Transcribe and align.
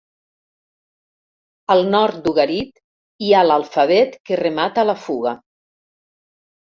Al 1.73 1.83
nord 1.91 2.17
d'Ugarit 2.23 2.81
hi 3.25 3.29
ha 3.41 3.45
l'alfabet 3.51 4.19
que 4.31 4.43
remata 4.45 4.87
la 4.93 4.97
fuga. 5.07 5.35